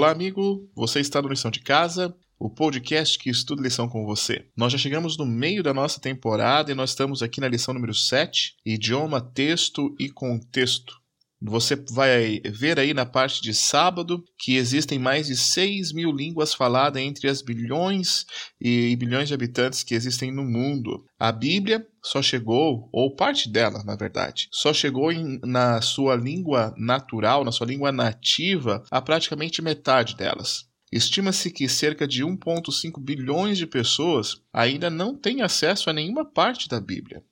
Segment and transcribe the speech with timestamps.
[0.00, 0.66] Olá, amigo.
[0.74, 4.46] Você está no Lição de Casa, o podcast que estuda lição com você.
[4.56, 7.92] Nós já chegamos no meio da nossa temporada e nós estamos aqui na lição número
[7.92, 10.98] 7, idioma, texto e contexto.
[11.42, 16.52] Você vai ver aí na parte de sábado que existem mais de 6 mil línguas
[16.52, 18.26] faladas entre as bilhões
[18.60, 21.06] e bilhões de habitantes que existem no mundo.
[21.18, 26.74] A Bíblia só chegou, ou parte dela, na verdade, só chegou em, na sua língua
[26.76, 30.68] natural, na sua língua nativa, a praticamente metade delas.
[30.92, 36.68] Estima-se que cerca de 1,5 bilhões de pessoas ainda não têm acesso a nenhuma parte
[36.68, 37.22] da Bíblia.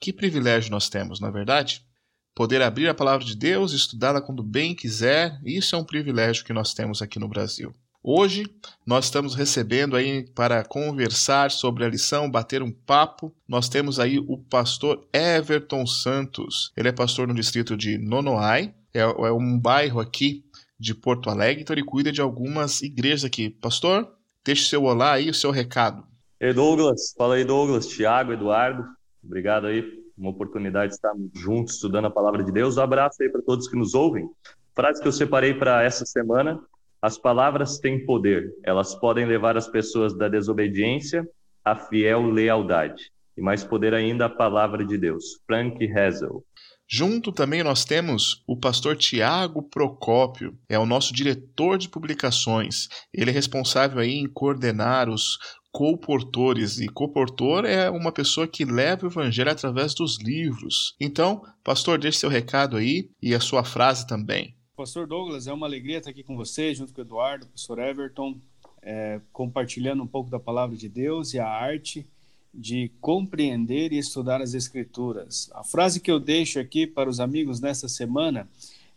[0.00, 1.84] Que privilégio nós temos, na é verdade?
[2.34, 6.52] Poder abrir a palavra de Deus, estudá-la quando bem quiser, isso é um privilégio que
[6.52, 7.74] nós temos aqui no Brasil.
[8.02, 8.46] Hoje
[8.86, 13.34] nós estamos recebendo aí para conversar sobre a lição, bater um papo.
[13.46, 16.72] Nós temos aí o pastor Everton Santos.
[16.74, 20.42] Ele é pastor no distrito de Nonoai, é, é um bairro aqui
[20.78, 23.50] de Porto Alegre, então ele cuida de algumas igrejas aqui.
[23.50, 24.10] Pastor,
[24.42, 26.02] deixe seu olá aí, o seu recado.
[26.40, 28.82] Ei, Douglas, fala aí, Douglas, Tiago, Eduardo,
[29.22, 32.76] obrigado aí uma oportunidade de estar juntos estudando a palavra de Deus.
[32.76, 34.28] Um abraço aí para todos que nos ouvem.
[34.74, 36.60] Frase que eu separei para essa semana:
[37.00, 41.26] As palavras têm poder, elas podem levar as pessoas da desobediência
[41.64, 43.10] à fiel lealdade.
[43.36, 45.40] E mais poder ainda a palavra de Deus.
[45.46, 46.44] Frank Hazel.
[46.92, 52.88] Junto também nós temos o pastor Tiago Procópio, é o nosso diretor de publicações.
[53.14, 55.38] Ele é responsável aí em coordenar os
[55.72, 60.94] coportores e coportor é uma pessoa que leva o evangelho através dos livros.
[61.00, 64.54] Então, pastor, deixe seu recado aí e a sua frase também.
[64.76, 68.36] Pastor Douglas, é uma alegria estar aqui com você, junto com o Eduardo, pastor Everton,
[68.82, 72.06] é, compartilhando um pouco da palavra de Deus e a arte
[72.52, 75.50] de compreender e estudar as Escrituras.
[75.54, 78.48] A frase que eu deixo aqui para os amigos nessa semana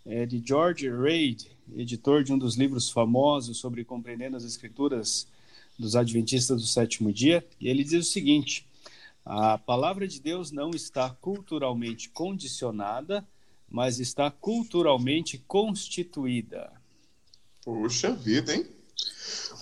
[0.06, 5.28] é de George Reid, editor de um dos livros famosos sobre compreendendo as Escrituras
[5.78, 8.68] dos Adventistas do Sétimo Dia, e ele diz o seguinte:
[9.26, 13.26] a palavra de Deus não está culturalmente condicionada,
[13.70, 16.72] mas está culturalmente constituída.
[17.64, 18.66] Puxa vida, hein?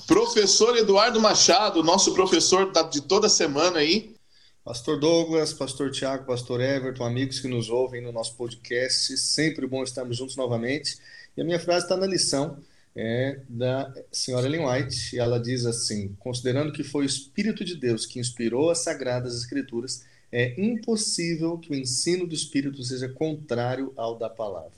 [0.08, 4.16] Professor Eduardo Machado, nosso professor de toda semana aí.
[4.64, 9.84] Pastor Douglas, Pastor Tiago, Pastor Everton, amigos que nos ouvem no nosso podcast, sempre bom
[9.84, 11.00] estarmos juntos novamente.
[11.36, 12.58] E a minha frase está na lição,
[12.96, 17.76] é da senhora Ellen White, e ela diz assim: considerando que foi o Espírito de
[17.76, 23.94] Deus que inspirou as Sagradas Escrituras, é impossível que o ensino do Espírito seja contrário
[23.96, 24.72] ao da palavra.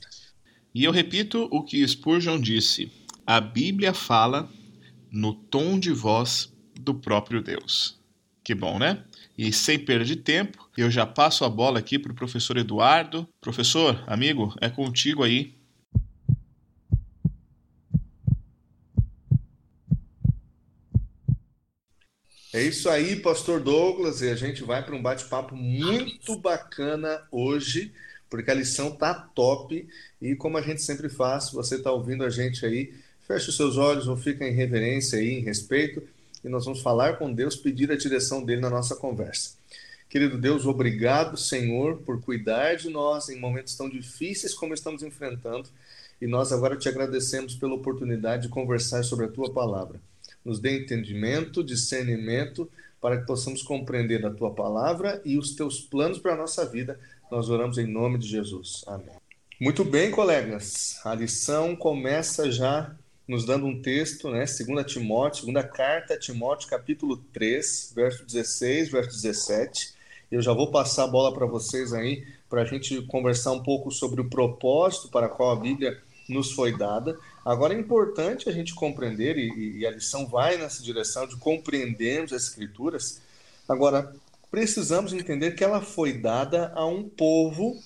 [0.74, 2.92] E eu repito o que Spurgeon disse:
[3.26, 4.50] a Bíblia fala
[5.12, 8.00] no tom de voz do próprio Deus.
[8.44, 9.04] Que bom, né?
[9.38, 13.28] E sem perda de tempo, eu já passo a bola aqui para o professor Eduardo.
[13.40, 15.56] Professor, amigo, é contigo aí
[22.54, 27.92] É isso aí, Pastor Douglas, e a gente vai para um bate-papo muito bacana hoje,
[28.30, 29.88] porque a lição tá top
[30.22, 32.94] e como a gente sempre faz, você está ouvindo a gente aí,
[33.28, 36.04] feche os seus olhos ou fica em reverência aí, em respeito,
[36.46, 39.56] e nós vamos falar com Deus, pedir a direção dele na nossa conversa.
[40.08, 45.68] Querido Deus, obrigado, Senhor, por cuidar de nós em momentos tão difíceis como estamos enfrentando,
[46.22, 50.00] e nós agora te agradecemos pela oportunidade de conversar sobre a tua palavra
[50.44, 52.70] nos dê entendimento, discernimento,
[53.02, 57.00] para que possamos compreender a tua palavra e os teus planos para a nossa vida.
[57.30, 58.84] Nós oramos em nome de Jesus.
[58.88, 59.16] Amém.
[59.60, 61.00] Muito bem, colegas.
[61.06, 62.96] A lição começa já
[63.28, 64.46] nos dando um texto, né?
[64.46, 69.94] 2 Timóteo, segunda carta a Timóteo, capítulo 3, verso 16, verso 17.
[70.32, 73.92] Eu já vou passar a bola para vocês aí, para a gente conversar um pouco
[73.92, 77.18] sobre o propósito para qual a Bíblia nos foi dada.
[77.46, 82.32] Agora é importante a gente compreender, e, e a lição vai nessa direção de compreendermos
[82.32, 83.22] as Escrituras.
[83.68, 84.14] Agora,
[84.50, 87.78] precisamos entender que ela foi dada a um povo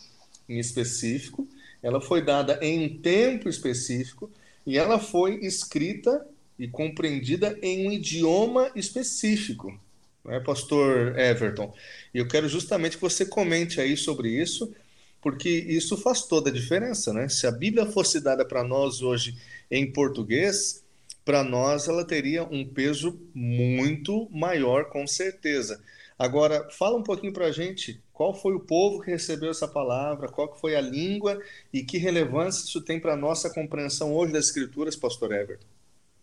[0.48, 1.48] em específico,
[1.82, 4.30] ela foi dada em um tempo específico,
[4.66, 6.26] e ela foi escrita
[6.60, 9.80] e compreendida em um idioma específico.
[10.24, 11.74] Não é, pastor Everton?
[12.14, 14.74] E eu quero justamente que você comente aí sobre isso
[15.22, 17.28] porque isso faz toda a diferença, né?
[17.30, 19.36] Se a Bíblia fosse dada para nós hoje
[19.70, 20.84] em português,
[21.26, 25.82] para nós ela teria um peso muito maior, com certeza.
[26.18, 30.28] Agora, fala um pouquinho para a gente qual foi o povo que recebeu essa palavra,
[30.28, 31.40] qual foi a língua
[31.72, 35.77] e que relevância isso tem para a nossa compreensão hoje das Escrituras, Pastor Everton.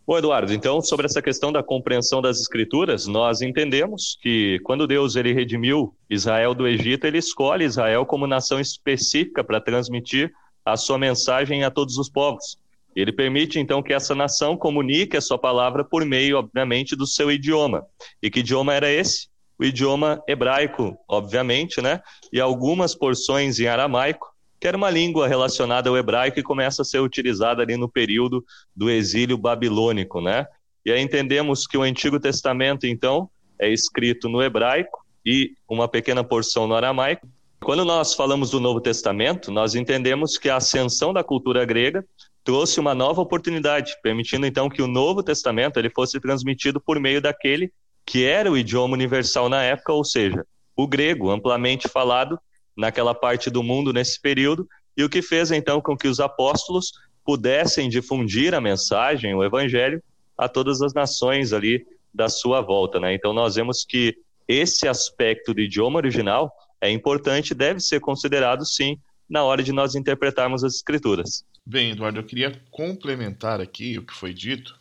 [0.06, 5.16] Bom, Eduardo, então sobre essa questão da compreensão das escrituras, nós entendemos que quando Deus
[5.16, 10.30] ele redimiu Israel do Egito, ele escolhe Israel como nação específica para transmitir
[10.62, 12.58] a sua mensagem a todos os povos.
[12.94, 17.32] Ele permite então que essa nação comunique a sua palavra por meio, obviamente, do seu
[17.32, 17.86] idioma.
[18.22, 19.28] E que idioma era esse?
[19.58, 22.02] O idioma hebraico, obviamente, né?
[22.30, 24.33] E algumas porções em aramaico,
[24.64, 28.42] que era uma língua relacionada ao hebraico e começa a ser utilizada ali no período
[28.74, 30.46] do exílio babilônico, né?
[30.86, 33.28] E aí entendemos que o Antigo Testamento, então,
[33.60, 37.28] é escrito no hebraico e uma pequena porção no aramaico.
[37.62, 42.02] Quando nós falamos do Novo Testamento, nós entendemos que a ascensão da cultura grega
[42.42, 47.20] trouxe uma nova oportunidade, permitindo então que o Novo Testamento ele fosse transmitido por meio
[47.20, 47.70] daquele
[48.06, 50.42] que era o idioma universal na época, ou seja,
[50.74, 52.38] o grego, amplamente falado
[52.76, 56.92] naquela parte do mundo nesse período, e o que fez então com que os apóstolos
[57.24, 60.02] pudessem difundir a mensagem, o evangelho,
[60.36, 63.14] a todas as nações ali da sua volta, né?
[63.14, 64.16] Então nós vemos que
[64.46, 68.98] esse aspecto do idioma original é importante deve ser considerado sim
[69.28, 71.44] na hora de nós interpretarmos as escrituras.
[71.64, 74.78] Bem, Eduardo, eu queria complementar aqui o que foi dito,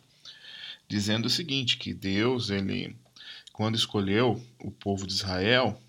[0.86, 2.94] dizendo o seguinte, que Deus, ele
[3.54, 5.80] quando escolheu o povo de Israel,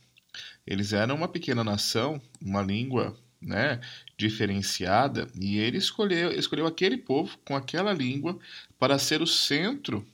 [0.66, 3.80] eles eram uma pequena nação, uma língua, né,
[4.18, 8.38] diferenciada, e ele escolheu, escolheu aquele povo com aquela língua
[8.80, 10.06] para ser o centro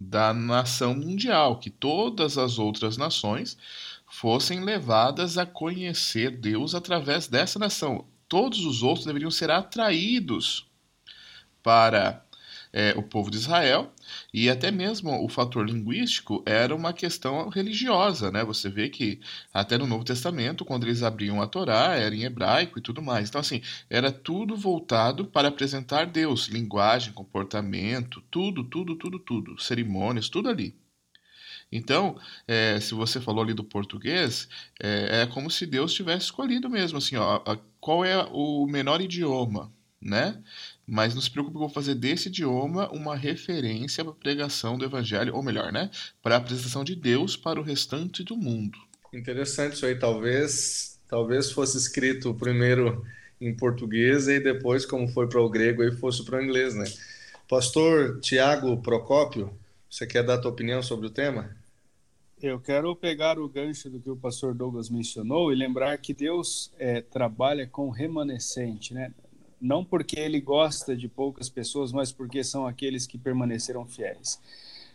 [0.00, 3.56] da nação mundial, que todas as outras nações
[4.10, 8.04] fossem levadas a conhecer Deus através dessa nação.
[8.28, 10.66] Todos os outros deveriam ser atraídos
[11.62, 12.21] para
[12.72, 13.92] é, o povo de Israel
[14.32, 18.44] e até mesmo o fator linguístico era uma questão religiosa, né?
[18.44, 19.20] Você vê que
[19.52, 23.28] até no Novo Testamento, quando eles abriam a Torá, era em hebraico e tudo mais.
[23.28, 23.60] Então, assim,
[23.90, 30.74] era tudo voltado para apresentar Deus, linguagem, comportamento, tudo, tudo, tudo, tudo, cerimônias, tudo ali.
[31.70, 34.48] Então, é, se você falou ali do português,
[34.78, 37.40] é, é, como se Deus tivesse escolhido mesmo, assim, ó,
[37.80, 40.42] qual é o menor idioma, né?
[40.92, 45.34] Mas não se preocupe, vou fazer desse idioma uma referência para a pregação do evangelho,
[45.34, 45.90] ou melhor, né?
[46.22, 48.78] Para a apresentação de Deus para o restante do mundo.
[49.10, 53.06] Interessante isso aí, talvez, talvez fosse escrito primeiro
[53.40, 56.84] em português e depois, como foi para o grego, aí fosse para o inglês, né?
[57.48, 59.50] Pastor Tiago Procópio,
[59.88, 61.56] você quer dar a tua opinião sobre o tema?
[62.42, 66.70] Eu quero pegar o gancho do que o pastor Douglas mencionou e lembrar que Deus
[66.78, 69.10] é, trabalha com remanescente, né?
[69.62, 74.40] Não porque ele gosta de poucas pessoas, mas porque são aqueles que permaneceram fiéis.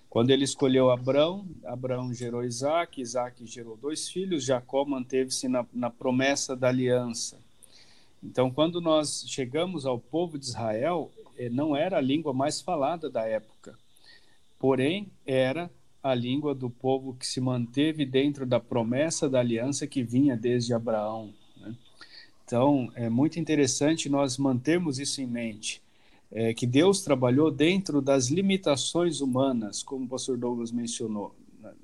[0.09, 5.89] Quando ele escolheu Abraão, Abraão gerou Isaac, Isaac gerou dois filhos, Jacó manteve-se na, na
[5.89, 7.39] promessa da aliança.
[8.21, 13.09] Então, quando nós chegamos ao povo de Israel, eh, não era a língua mais falada
[13.09, 13.77] da época,
[14.59, 15.71] porém era
[16.03, 20.73] a língua do povo que se manteve dentro da promessa da aliança que vinha desde
[20.73, 21.33] Abraão.
[22.47, 25.81] Então, é muito interessante nós mantermos isso em mente,
[26.31, 31.35] é, que Deus trabalhou dentro das limitações humanas, como o pastor Douglas mencionou.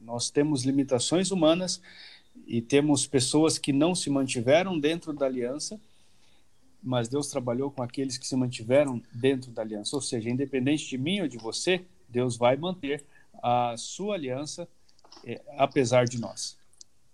[0.02, 1.82] Nós temos limitações humanas
[2.48, 5.78] e temos pessoas que não se mantiveram dentro da aliança,
[6.82, 9.98] mas Deus trabalhou com aqueles que se mantiveram dentro da aliança.
[9.98, 13.04] Ou seja, independente de mim ou de você, Deus vai manter
[13.44, 14.66] a sua aliança,
[15.26, 16.58] é, apesar de nós.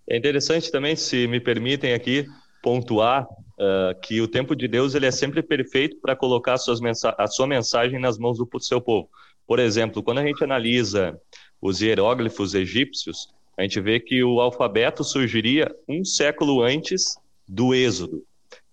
[0.08, 2.28] É interessante também, se me permitem aqui,
[2.62, 3.28] pontuar
[3.60, 8.00] uh, que o tempo de Deus ele é sempre perfeito para colocar a sua mensagem
[8.00, 9.10] nas mãos do seu povo.
[9.46, 11.20] Por exemplo, quando a gente analisa
[11.62, 18.24] os hieróglifos egípcios, a gente vê que o alfabeto surgiria um século antes do Êxodo.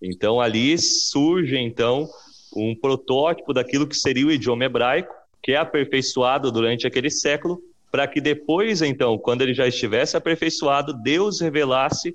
[0.01, 2.09] Então ali surge então
[2.55, 5.13] um protótipo daquilo que seria o idioma hebraico
[5.47, 10.93] que é aperfeiçoado durante aquele século, para que depois, então, quando ele já estivesse aperfeiçoado,
[10.93, 12.13] Deus revelasse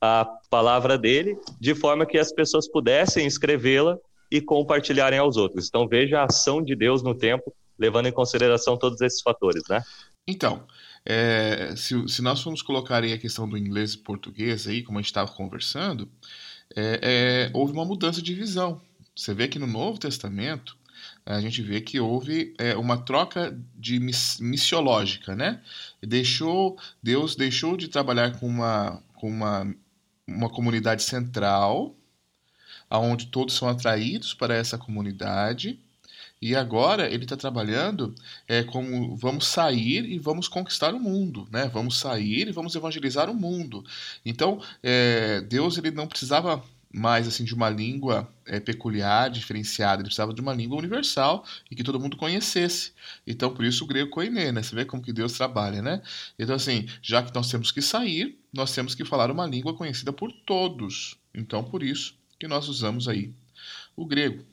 [0.00, 3.98] a palavra dele, de forma que as pessoas pudessem escrevê-la
[4.30, 5.68] e compartilharem aos outros.
[5.68, 9.82] Então, veja a ação de Deus no tempo, levando em consideração todos esses fatores, né?
[10.26, 10.64] Então,
[11.04, 14.98] é, se, se, nós formos colocar aí a questão do inglês e português aí, como
[14.98, 16.08] a gente estava conversando,
[16.76, 18.80] é, é, houve uma mudança de visão.
[19.16, 20.76] Você vê que no Novo Testamento,
[21.26, 25.60] a gente vê que houve é, uma troca de miss, missiológica, né?
[26.02, 29.74] Deixou, Deus deixou de trabalhar com uma, com uma,
[30.36, 31.94] uma comunidade central,
[32.88, 35.78] aonde todos são atraídos para essa comunidade,
[36.42, 38.14] e agora ele está trabalhando
[38.48, 41.68] é, como vamos sair e vamos conquistar o mundo, né?
[41.68, 43.84] Vamos sair e vamos evangelizar o mundo.
[44.24, 50.00] Então, é, Deus ele não precisava mais assim de uma língua é, peculiar, diferenciada.
[50.00, 52.92] Ele precisava de uma língua universal e que todo mundo conhecesse.
[53.26, 54.62] Então, por isso o grego koiné, né?
[54.62, 56.00] Você vê como que Deus trabalha, né?
[56.38, 60.12] Então, assim, já que nós temos que sair, nós temos que falar uma língua conhecida
[60.12, 61.18] por todos.
[61.34, 63.32] Então, por isso que nós usamos aí
[63.96, 64.44] o grego.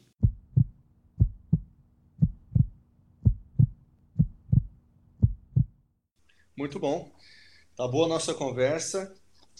[6.55, 7.11] Muito bom.
[7.75, 9.13] Tá boa a nossa conversa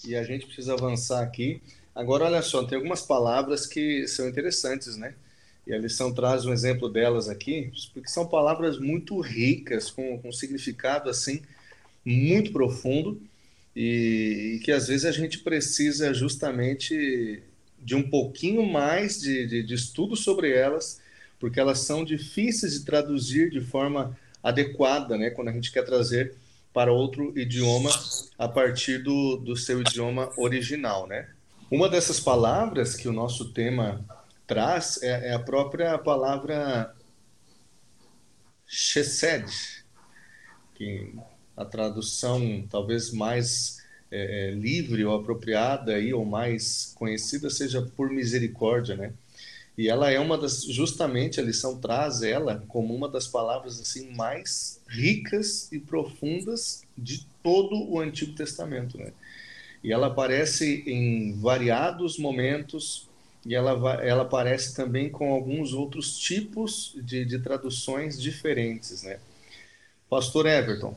[0.06, 1.62] e a gente precisa avançar aqui.
[1.94, 5.16] Agora, olha só, tem algumas palavras que são interessantes, né?
[5.66, 10.30] E a lição traz um exemplo delas aqui, porque são palavras muito ricas, com, com
[10.30, 11.42] um significado assim
[12.06, 13.22] muito profundo
[13.80, 17.44] e, e, que às vezes a gente precisa justamente
[17.78, 21.00] de um pouquinho mais de, de, de estudo sobre elas,
[21.40, 25.30] porque elas são difíceis de traduzir de forma adequada, né?
[25.30, 26.34] Quando a gente quer trazer
[26.74, 27.92] para outro idioma
[28.36, 31.30] a partir do, do seu idioma original, né?
[31.70, 34.04] Uma dessas palavras que o nosso tema
[34.48, 36.96] traz é, é a própria palavra
[38.66, 39.46] chesed,
[40.74, 41.14] que
[41.58, 48.10] a tradução talvez mais é, é, livre ou apropriada aí, ou mais conhecida seja por
[48.10, 49.14] misericórdia, né?
[49.78, 54.12] E ela é uma das, justamente a lição traz ela como uma das palavras assim
[54.16, 59.12] mais ricas e profundas de todo o Antigo Testamento, né?
[59.84, 63.08] E ela aparece em variados momentos
[63.46, 69.20] e ela, ela aparece também com alguns outros tipos de, de traduções diferentes, né?
[70.10, 70.96] Pastor Everton,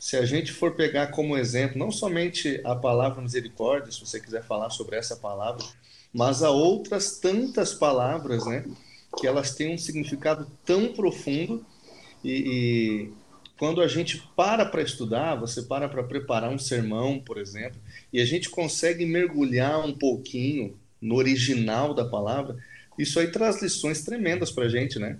[0.00, 4.42] se a gente for pegar como exemplo, não somente a palavra misericórdia, se você quiser
[4.42, 5.62] falar sobre essa palavra,
[6.10, 8.64] mas há outras tantas palavras, né?
[9.18, 11.66] Que elas têm um significado tão profundo
[12.24, 13.12] e, e
[13.58, 17.78] quando a gente para para estudar, você para para preparar um sermão, por exemplo,
[18.10, 22.56] e a gente consegue mergulhar um pouquinho no original da palavra,
[22.98, 25.18] isso aí traz lições tremendas para a gente, né?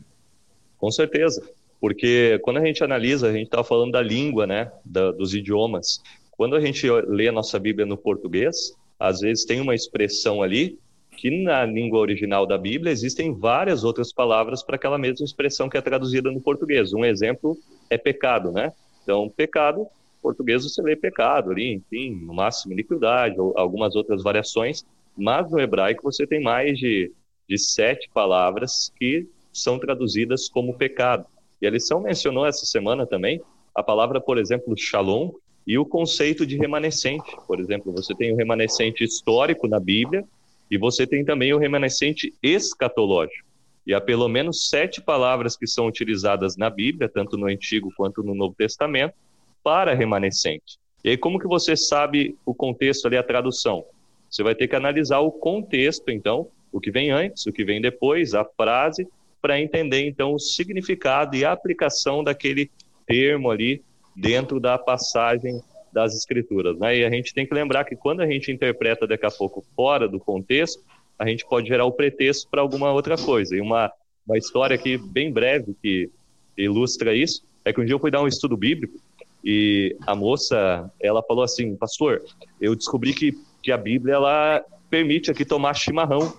[0.78, 1.46] Com certeza,
[1.80, 6.02] porque quando a gente analisa, a gente está falando da língua, né, da, dos idiomas.
[6.30, 10.78] Quando a gente lê a nossa Bíblia no português, às vezes tem uma expressão ali
[11.16, 15.76] que na língua original da Bíblia existem várias outras palavras para aquela mesma expressão que
[15.76, 16.92] é traduzida no português.
[16.92, 17.58] Um exemplo
[17.90, 18.72] é pecado, né?
[19.02, 24.22] Então, pecado, em português você lê pecado ali, enfim, no máximo iniquidade, ou algumas outras
[24.22, 24.84] variações,
[25.16, 27.12] mas no hebraico você tem mais de,
[27.48, 31.26] de sete palavras que são traduzidas como pecado.
[31.60, 33.40] E a lição mencionou essa semana também
[33.74, 35.30] a palavra, por exemplo, shalom
[35.66, 37.36] e o conceito de remanescente.
[37.46, 40.24] Por exemplo, você tem o remanescente histórico na Bíblia
[40.70, 43.48] e você tem também o remanescente escatológico.
[43.86, 48.22] E há pelo menos sete palavras que são utilizadas na Bíblia, tanto no Antigo quanto
[48.22, 49.14] no Novo Testamento,
[49.62, 50.78] para remanescente.
[51.02, 53.84] E aí, como que você sabe o contexto ali, a tradução?
[54.30, 57.80] Você vai ter que analisar o contexto, então, o que vem antes, o que vem
[57.80, 59.08] depois, a frase,
[59.40, 62.70] para entender, então, o significado e a aplicação daquele
[63.06, 63.82] termo ali
[64.14, 65.60] dentro da passagem
[65.92, 66.78] das escrituras.
[66.78, 66.98] Né?
[66.98, 70.08] E a gente tem que lembrar que quando a gente interpreta daqui a pouco fora
[70.08, 70.82] do contexto,
[71.18, 73.56] a gente pode gerar o pretexto para alguma outra coisa.
[73.56, 73.92] E uma,
[74.26, 76.10] uma história aqui bem breve que
[76.56, 78.98] ilustra isso é que um dia eu fui dar um estudo bíblico
[79.44, 82.22] e a moça, ela falou assim, pastor,
[82.60, 86.32] eu descobri que que a Bíblia ela permite aqui tomar chimarrão.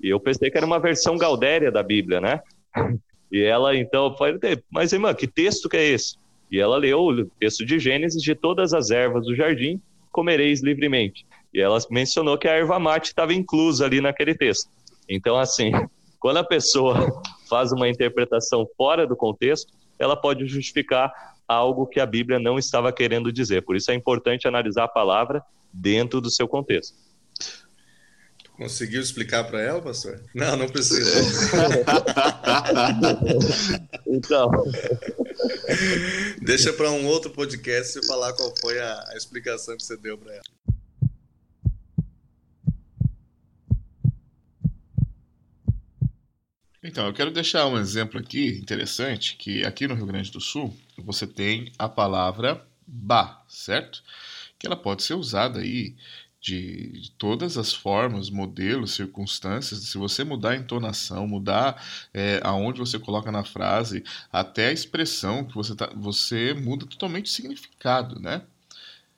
[0.00, 2.40] E eu pensei que era uma versão gaudéria da Bíblia, né?
[3.30, 4.38] E ela então falei,
[4.70, 6.16] mas irmã, que texto que é esse?
[6.50, 9.80] E ela leu o texto de Gênesis, de todas as ervas do jardim
[10.12, 11.26] comereis livremente.
[11.52, 14.70] E ela mencionou que a erva mate estava inclusa ali naquele texto.
[15.08, 15.72] Então, assim,
[16.20, 17.20] quando a pessoa
[17.50, 21.12] faz uma interpretação fora do contexto, ela pode justificar
[21.46, 23.62] algo que a Bíblia não estava querendo dizer.
[23.62, 26.96] Por isso é importante analisar a palavra dentro do seu contexto.
[28.56, 30.22] Conseguiu explicar para ela, pastor?
[30.32, 31.10] Não, não precisa.
[34.06, 34.48] então.
[36.40, 40.16] Deixa para um outro podcast você falar qual foi a, a explicação que você deu
[40.16, 40.42] para ela.
[46.80, 50.72] Então, eu quero deixar um exemplo aqui interessante, que aqui no Rio Grande do Sul
[50.98, 54.00] você tem a palavra ba, certo?
[54.64, 55.94] que ela pode ser usada aí
[56.44, 59.80] de, todas as formas, modelos, circunstâncias.
[59.80, 61.82] Se você mudar a entonação, mudar
[62.12, 67.26] é, aonde você coloca na frase, até a expressão que você tá, você muda totalmente
[67.26, 68.42] o significado, né?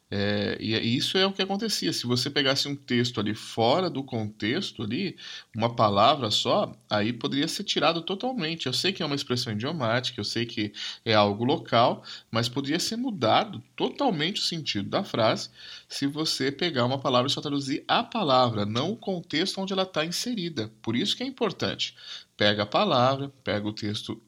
[0.09, 1.93] É, e isso é o que acontecia.
[1.93, 5.17] Se você pegasse um texto ali fora do contexto ali,
[5.55, 8.67] uma palavra só, aí poderia ser tirado totalmente.
[8.67, 10.73] Eu sei que é uma expressão idiomática, eu sei que
[11.05, 15.51] é algo local, mas poderia ser mudado totalmente o sentido da frase
[15.89, 19.83] se você pegar uma palavra e só traduzir a palavra, não o contexto onde ela
[19.83, 20.71] está inserida.
[20.83, 21.97] Por isso que é importante.
[22.37, 24.21] Pega a palavra, pega o texto,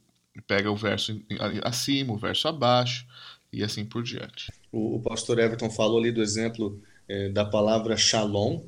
[0.47, 1.20] pega o verso
[1.62, 3.06] acima, o verso abaixo
[3.52, 4.58] e assim por diante.
[4.72, 8.60] O, o pastor Everton falou ali do exemplo é, da palavra shalom,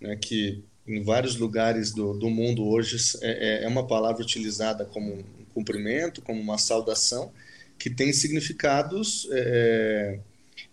[0.00, 4.84] né, que em vários lugares do, do mundo hoje é, é, é uma palavra utilizada
[4.84, 7.32] como um cumprimento, como uma saudação,
[7.78, 10.18] que tem significados é,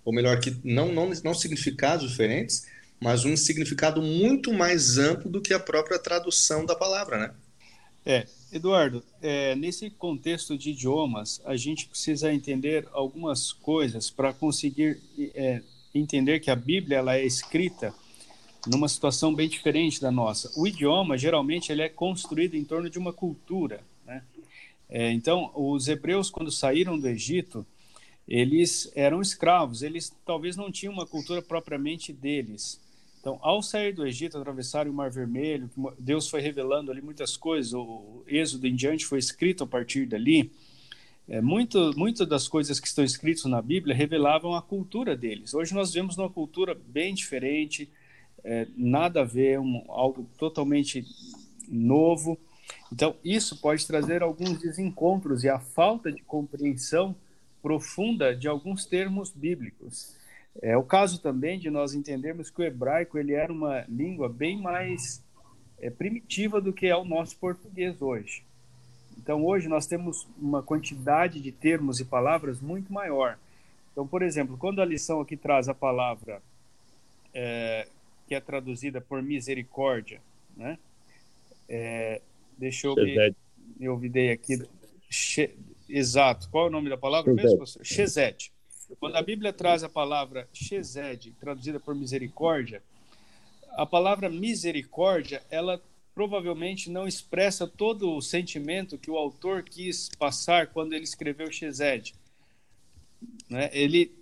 [0.06, 2.66] ou melhor, que não, não, não significados diferentes,
[3.00, 7.32] mas um significado muito mais amplo do que a própria tradução da palavra, né?
[8.06, 15.00] É, Eduardo, é, nesse contexto de idiomas, a gente precisa entender algumas coisas para conseguir
[15.34, 15.62] é,
[15.96, 17.94] entender que a Bíblia ela é escrita
[18.68, 20.52] numa situação bem diferente da nossa.
[20.56, 23.82] O idioma, geralmente, ele é construído em torno de uma cultura.
[24.06, 24.24] Né?
[24.90, 27.66] É, então, os hebreus, quando saíram do Egito,
[28.28, 32.80] eles eram escravos, eles talvez não tinham uma cultura propriamente deles.
[33.24, 37.74] Então, ao sair do Egito, atravessar o Mar Vermelho, Deus foi revelando ali muitas coisas,
[37.74, 40.52] o Êxodo em diante foi escrito a partir dali.
[41.30, 45.54] É, muito, muitas das coisas que estão escritas na Bíblia revelavam a cultura deles.
[45.54, 47.90] Hoje nós vemos uma cultura bem diferente,
[48.44, 51.06] é, nada a ver, um, algo totalmente
[51.70, 52.38] novo.
[52.92, 57.16] Então, isso pode trazer alguns desencontros e a falta de compreensão
[57.62, 60.22] profunda de alguns termos bíblicos.
[60.62, 64.62] É o caso também de nós entendermos que o hebraico ele era uma língua bem
[64.62, 65.24] mais
[65.80, 68.44] é, primitiva do que é o nosso português hoje.
[69.18, 73.38] Então, hoje nós temos uma quantidade de termos e palavras muito maior.
[73.92, 76.42] Então, por exemplo, quando a lição aqui traz a palavra
[77.34, 77.88] é,
[78.28, 80.22] que é traduzida por misericórdia,
[80.56, 80.78] né?
[81.70, 82.22] É,
[82.58, 83.36] deixa eu ver,
[83.80, 83.98] eu
[84.32, 84.62] aqui.
[85.88, 86.50] Exato.
[86.50, 87.84] Qual é o nome da palavra mesmo, pastor?
[89.00, 92.84] Quando a Bíblia traz a palavra Shezed, traduzida por misericórdia,
[93.72, 95.82] a palavra misericórdia, ela
[96.14, 102.14] provavelmente não expressa todo o sentimento que o autor quis passar quando ele escreveu Shezed.
[103.50, 103.70] Né?
[103.74, 104.14] Ele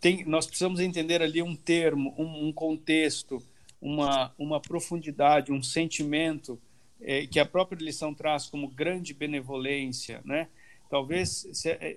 [0.00, 3.42] tem, nós precisamos entender ali um termo, um, um contexto,
[3.80, 6.60] uma, uma profundidade, um sentimento
[7.00, 10.48] é, que a própria lição traz como grande benevolência, né?
[10.88, 11.96] Talvez é,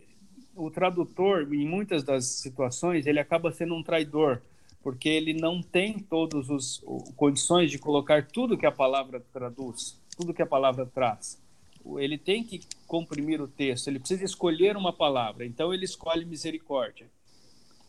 [0.55, 4.41] o tradutor, em muitas das situações, ele acaba sendo um traidor,
[4.81, 6.83] porque ele não tem todas as
[7.15, 11.41] condições de colocar tudo que a palavra traduz, tudo que a palavra traz.
[11.97, 17.07] Ele tem que comprimir o texto, ele precisa escolher uma palavra, então ele escolhe misericórdia.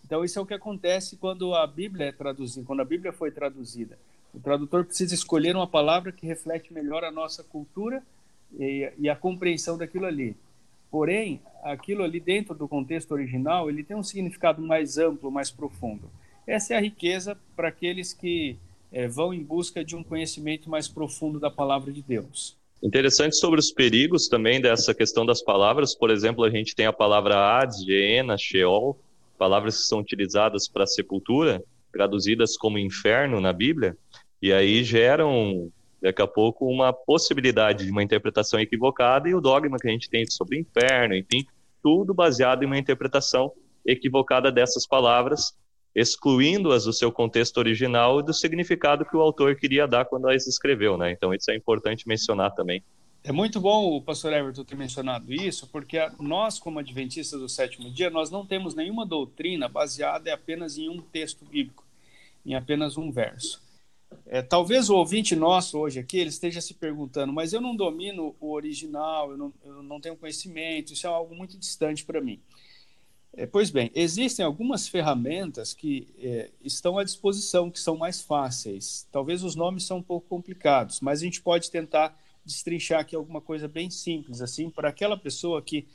[0.04, 3.30] Então, isso é o que acontece quando a Bíblia é traduzida, quando a Bíblia foi
[3.30, 3.98] traduzida.
[4.34, 8.02] O tradutor precisa escolher uma palavra que reflete melhor a nossa cultura
[8.58, 10.36] e, e a compreensão daquilo ali.
[10.94, 16.08] Porém, aquilo ali dentro do contexto original, ele tem um significado mais amplo, mais profundo.
[16.46, 18.56] Essa é a riqueza para aqueles que
[18.92, 22.56] é, vão em busca de um conhecimento mais profundo da palavra de Deus.
[22.80, 25.96] Interessante sobre os perigos também dessa questão das palavras.
[25.96, 28.96] Por exemplo, a gente tem a palavra Hades, Geena, Sheol,
[29.36, 31.60] palavras que são utilizadas para sepultura,
[31.92, 33.96] traduzidas como inferno na Bíblia,
[34.40, 35.72] e aí geram,
[36.04, 40.10] daqui a pouco, uma possibilidade de uma interpretação equivocada e o dogma que a gente
[40.10, 41.46] tem sobre inferno, enfim,
[41.82, 43.50] tudo baseado em uma interpretação
[43.86, 45.56] equivocada dessas palavras,
[45.94, 50.46] excluindo-as do seu contexto original e do significado que o autor queria dar quando as
[50.46, 51.10] escreveu, né?
[51.10, 52.84] Então isso é importante mencionar também.
[53.22, 57.90] É muito bom o pastor Everton ter mencionado isso, porque nós, como adventistas do sétimo
[57.90, 61.82] dia, nós não temos nenhuma doutrina baseada apenas em um texto bíblico,
[62.44, 63.64] em apenas um verso.
[64.26, 68.34] É, talvez o ouvinte nosso hoje aqui ele esteja se perguntando, mas eu não domino
[68.40, 72.40] o original, eu não, eu não tenho conhecimento, isso é algo muito distante para mim.
[73.36, 79.08] É, pois bem, existem algumas ferramentas que é, estão à disposição, que são mais fáceis.
[79.10, 83.40] Talvez os nomes são um pouco complicados, mas a gente pode tentar destrinchar aqui alguma
[83.40, 85.86] coisa bem simples, assim, para aquela pessoa que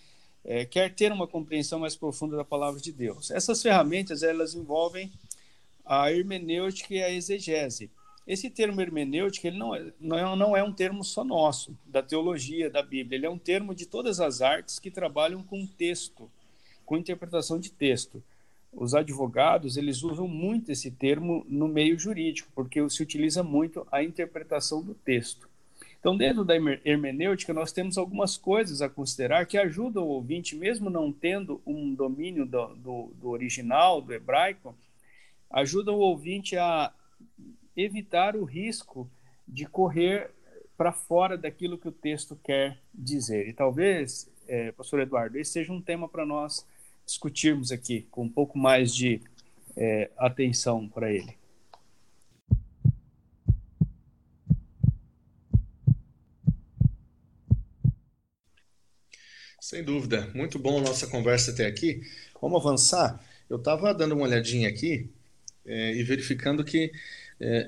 [0.43, 3.31] é, quer ter uma compreensão mais profunda da palavra de Deus.
[3.31, 5.11] Essas ferramentas, elas envolvem
[5.85, 7.89] a hermenêutica e a exegese.
[8.29, 12.03] Esse termo hermenêutica, ele não é, não é, não é um termo só nosso, da
[12.03, 13.17] teologia, da Bíblia.
[13.17, 16.29] Ele é um termo de todas as artes que trabalham com texto,
[16.85, 18.21] com interpretação de texto.
[18.71, 24.03] Os advogados, eles usam muito esse termo no meio jurídico, porque se utiliza muito a
[24.03, 25.49] interpretação do texto.
[25.99, 26.53] Então, dentro da
[26.85, 31.95] hermenêutica, nós temos algumas coisas a considerar que ajudam o ouvinte, mesmo não tendo um
[31.95, 34.75] domínio do, do, do original, do hebraico,
[35.49, 36.93] ajudam o ouvinte a
[37.81, 39.09] evitar o risco
[39.47, 40.31] de correr
[40.77, 43.47] para fora daquilo que o texto quer dizer.
[43.47, 46.65] E talvez, é, pastor Eduardo, esse seja um tema para nós
[47.05, 49.21] discutirmos aqui, com um pouco mais de
[49.75, 51.37] é, atenção para ele.
[59.59, 60.31] Sem dúvida.
[60.33, 62.01] Muito bom a nossa conversa até aqui.
[62.41, 63.23] Vamos avançar?
[63.49, 65.09] Eu estava dando uma olhadinha aqui
[65.65, 66.91] é, e verificando que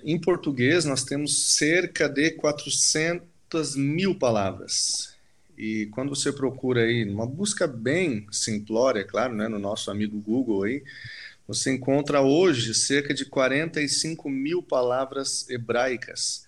[0.04, 5.16] em português nós temos cerca de 400 mil palavras.
[5.58, 10.20] E quando você procura aí, uma busca bem simplória, é claro, né, no nosso amigo
[10.20, 10.84] Google aí,
[11.48, 16.48] você encontra hoje cerca de 45 mil palavras hebraicas,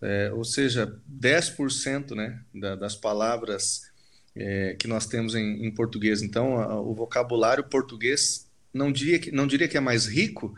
[0.00, 3.90] é, ou seja, 10% né, da, das palavras
[4.34, 6.22] é, que nós temos em, em português.
[6.22, 10.54] Então, a, o vocabulário português não diria, que, não diria que é mais rico,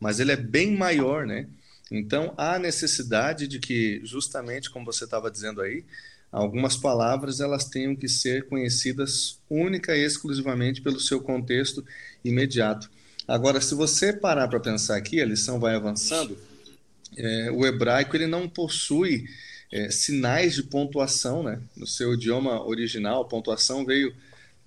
[0.00, 1.46] mas ele é bem maior, né?
[1.90, 5.84] Então, há necessidade de que, justamente como você estava dizendo aí,
[6.30, 11.84] algumas palavras elas tenham que ser conhecidas única e exclusivamente pelo seu contexto
[12.24, 12.90] imediato.
[13.26, 16.38] Agora, se você parar para pensar aqui, a lição vai avançando,
[17.16, 19.26] é, o hebraico ele não possui
[19.72, 21.60] é, sinais de pontuação, né?
[21.76, 24.14] No seu idioma original, a pontuação veio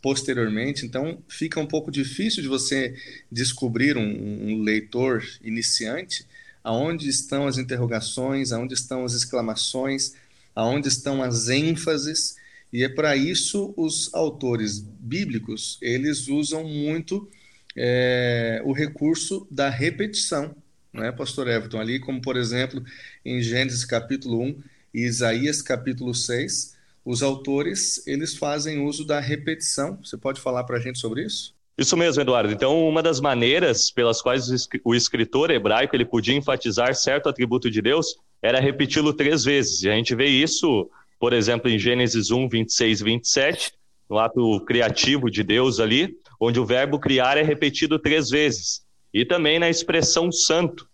[0.01, 2.95] posteriormente, então fica um pouco difícil de você
[3.31, 6.25] descobrir um, um leitor iniciante
[6.63, 10.13] aonde estão as interrogações, aonde estão as exclamações,
[10.55, 12.35] aonde estão as ênfases,
[12.71, 17.29] e é para isso os autores bíblicos eles usam muito
[17.75, 20.55] é, o recurso da repetição,
[20.93, 21.79] né, Pastor Everton?
[21.79, 22.83] Ali, como por exemplo,
[23.25, 29.99] em Gênesis capítulo 1 e Isaías capítulo 6, os autores eles fazem uso da repetição.
[30.03, 31.53] Você pode falar para a gente sobre isso?
[31.77, 32.53] Isso mesmo, Eduardo.
[32.53, 37.81] Então, uma das maneiras pelas quais o escritor hebraico ele podia enfatizar certo atributo de
[37.81, 39.81] Deus era repeti-lo três vezes.
[39.83, 43.73] E a gente vê isso, por exemplo, em Gênesis 1, 26 e 27,
[44.09, 48.81] no ato criativo de Deus ali, onde o verbo criar é repetido três vezes.
[49.13, 50.87] E também na expressão santo,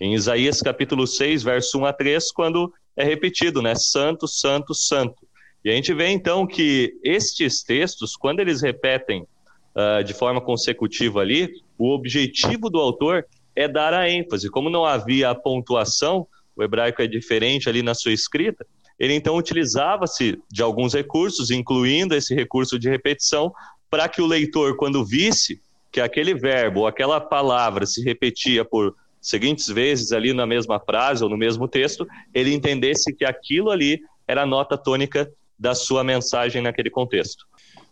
[0.00, 3.74] em Isaías capítulo 6, verso 1 a 3, quando é repetido, né?
[3.74, 5.26] Santo, santo, santo.
[5.64, 11.20] E a gente vê então que estes textos, quando eles repetem uh, de forma consecutiva
[11.20, 14.50] ali, o objetivo do autor é dar a ênfase.
[14.50, 18.66] Como não havia a pontuação, o hebraico é diferente ali na sua escrita,
[18.98, 23.52] ele então utilizava-se de alguns recursos, incluindo esse recurso de repetição,
[23.90, 28.94] para que o leitor, quando visse que aquele verbo ou aquela palavra se repetia por
[29.20, 34.00] seguintes vezes ali na mesma frase ou no mesmo texto, ele entendesse que aquilo ali
[34.26, 35.30] era a nota tônica
[35.62, 37.46] da sua mensagem naquele contexto.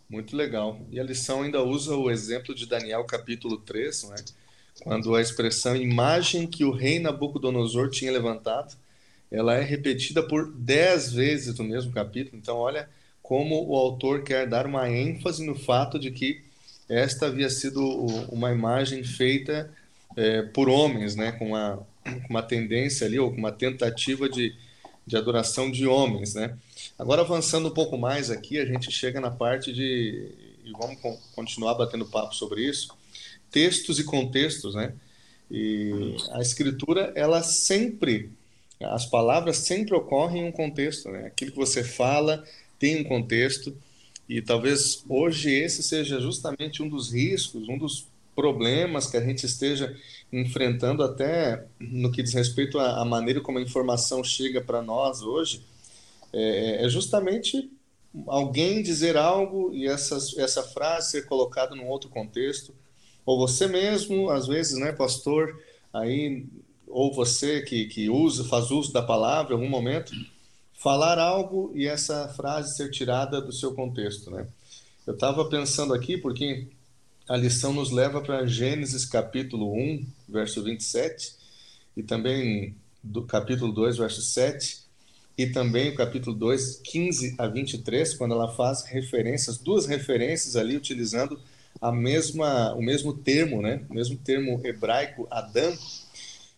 [0.09, 0.81] Muito legal.
[0.91, 4.17] E a lição ainda usa o exemplo de Daniel capítulo 3, não é?
[4.83, 8.77] quando a expressão imagem que o rei Nabucodonosor tinha levantado,
[9.31, 12.37] ela é repetida por dez vezes no mesmo capítulo.
[12.37, 12.89] Então, olha
[13.23, 16.43] como o autor quer dar uma ênfase no fato de que
[16.89, 17.81] esta havia sido
[18.33, 19.73] uma imagem feita
[20.17, 21.87] é, por homens, né, com uma,
[22.29, 24.57] uma tendência ali, ou com uma tentativa de,
[25.07, 26.57] de adoração de homens, né.
[27.01, 30.99] Agora, avançando um pouco mais aqui, a gente chega na parte de, e vamos
[31.35, 32.95] continuar batendo papo sobre isso,
[33.51, 34.93] textos e contextos, né,
[35.51, 38.31] e a escritura, ela sempre,
[38.79, 42.45] as palavras sempre ocorrem em um contexto, né, aquilo que você fala,
[42.79, 43.75] tem um contexto,
[44.29, 49.47] e talvez hoje esse seja justamente um dos riscos, um dos problemas que a gente
[49.47, 49.97] esteja
[50.31, 55.63] enfrentando até no que diz respeito à, maneira como a informação chega para nós hoje,
[56.33, 57.71] é, é, justamente
[58.27, 62.75] alguém dizer algo e essa, essa frase ser colocada num outro contexto,
[63.25, 65.61] ou você mesmo, às vezes, né, pastor,
[65.93, 66.47] aí,
[66.87, 70.13] ou você que, que usa, faz uso da palavra em algum momento,
[70.75, 74.47] falar algo e essa frase ser tirada do seu contexto, né?
[75.07, 76.69] Eu estava pensando aqui porque
[77.29, 81.35] a lição nos leva para Gênesis capítulo 1, verso 27,
[81.97, 84.83] e também do capítulo 2, verso 7,
[85.41, 90.77] e também o capítulo 2, 15 a 23, quando ela faz referências, duas referências ali
[90.77, 91.41] utilizando
[91.81, 93.81] a mesma, o mesmo termo, né?
[93.89, 95.75] O mesmo termo hebraico, Adão.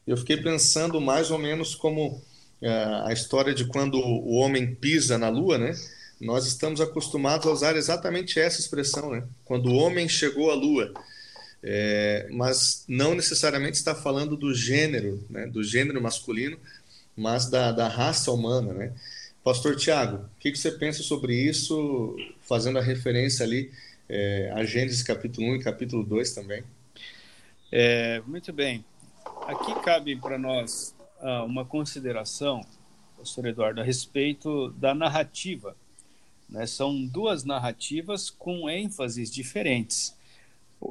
[0.04, 2.20] Eu fiquei pensando mais ou menos como
[2.60, 2.68] é,
[3.04, 5.76] a história de quando o homem pisa na lua, né?
[6.20, 9.22] Nós estamos acostumados a usar exatamente essa expressão, né?
[9.44, 10.92] Quando o homem chegou à lua.
[11.64, 15.46] É, mas não necessariamente está falando do gênero, né?
[15.46, 16.58] Do gênero masculino,
[17.16, 18.92] mas da, da raça humana, né?
[19.44, 23.72] Pastor Tiago, o que, que, você pensa sobre isso, fazendo a referência ali
[24.08, 26.62] é, a Gênesis capítulo 1 e capítulo 2 também?
[27.70, 28.84] É, muito bem.
[29.46, 32.60] Aqui cabe para nós uh, uma consideração,
[33.16, 35.76] professor Eduardo, a respeito da narrativa.
[36.48, 36.66] Né?
[36.66, 40.16] São duas narrativas com ênfases diferentes.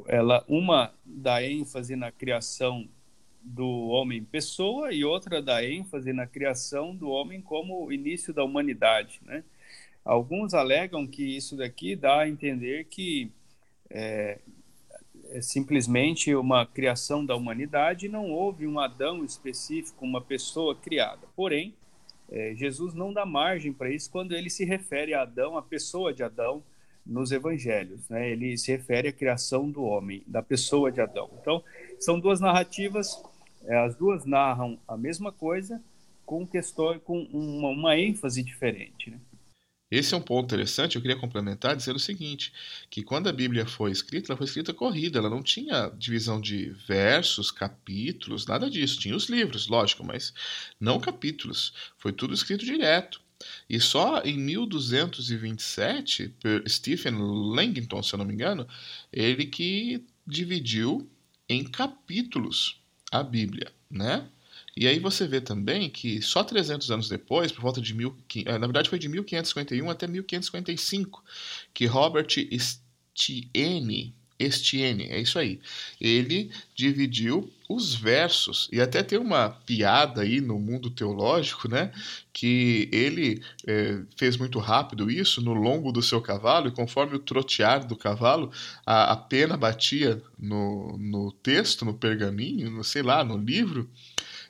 [0.06, 2.86] Ela, uma dá ênfase na criação
[3.42, 8.44] do homem pessoa e outra dá ênfase na criação do homem como o início da
[8.44, 9.42] humanidade, né?
[10.04, 13.30] Alguns alegam que isso daqui dá a entender que
[13.88, 14.38] é,
[15.30, 21.26] é simplesmente uma criação da humanidade, não houve um Adão específico, uma pessoa criada.
[21.36, 21.74] Porém,
[22.28, 26.12] é, Jesus não dá margem para isso quando ele se refere a Adão, a pessoa
[26.12, 26.64] de Adão,
[27.04, 28.08] nos evangelhos.
[28.08, 28.30] Né?
[28.30, 31.30] Ele se refere à criação do homem, da pessoa de Adão.
[31.40, 31.62] Então,
[32.00, 33.22] são duas narrativas,
[33.68, 35.82] as duas narram a mesma coisa,
[36.24, 39.10] com, questão, com uma, uma ênfase diferente.
[39.10, 39.20] Né?
[39.92, 42.50] Esse é um ponto interessante, eu queria complementar dizendo o seguinte,
[42.88, 46.70] que quando a Bíblia foi escrita, ela foi escrita corrida, ela não tinha divisão de
[46.88, 48.98] versos, capítulos, nada disso.
[48.98, 50.32] Tinha os livros, lógico, mas
[50.80, 51.74] não capítulos.
[51.98, 53.20] Foi tudo escrito direto.
[53.68, 56.34] E só em 1227,
[56.66, 58.66] Stephen Langton, se eu não me engano,
[59.12, 61.06] ele que dividiu
[61.46, 62.81] em capítulos
[63.12, 64.28] a Bíblia, né?
[64.74, 68.58] E aí você vê também que só 300 anos depois, por volta de mil, eh,
[68.58, 71.22] na verdade foi de 1551 até 1555,
[71.74, 75.60] que Robert Estienne Estienne, é isso aí.
[76.00, 81.90] Ele dividiu os versos, e até tem uma piada aí no mundo teológico, né?
[82.32, 87.18] Que ele é, fez muito rápido isso no lombo do seu cavalo, e conforme o
[87.18, 88.50] trotear do cavalo,
[88.84, 93.88] a, a pena batia no, no texto, no pergaminho, no, sei lá, no livro,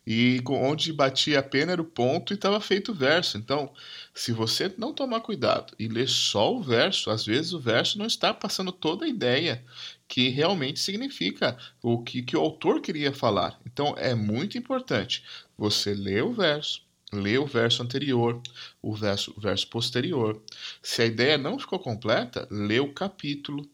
[0.06, 3.38] e onde batia a pena era o ponto e estava feito o verso.
[3.38, 3.70] Então,
[4.14, 8.06] se você não tomar cuidado e ler só o verso, às vezes o verso não
[8.06, 9.64] está passando toda a ideia
[10.06, 13.58] que realmente significa o que, que o autor queria falar.
[13.66, 15.24] Então, é muito importante
[15.56, 18.40] você ler o verso, ler o verso anterior,
[18.82, 20.42] o verso, o verso posterior.
[20.82, 23.66] Se a ideia não ficou completa, lê o capítulo.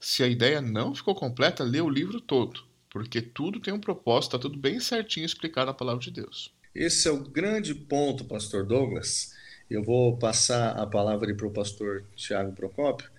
[0.00, 4.36] Se a ideia não ficou completa, lê o livro todo porque tudo tem um propósito,
[4.36, 6.50] está tudo bem certinho explicado na palavra de Deus.
[6.74, 9.34] Esse é o grande ponto, pastor Douglas.
[9.70, 13.10] Eu vou passar a palavra para o pastor Tiago Procópio